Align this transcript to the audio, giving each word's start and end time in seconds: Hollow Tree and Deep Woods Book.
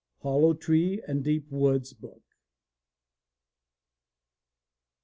Hollow 0.23 0.55
Tree 0.55 0.99
and 1.07 1.23
Deep 1.23 1.51
Woods 1.51 1.93
Book. 1.93 2.23